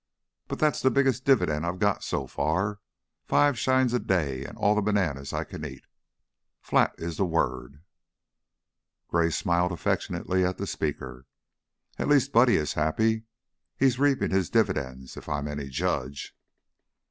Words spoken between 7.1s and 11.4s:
the word." Gray smiled affectionately at the speaker.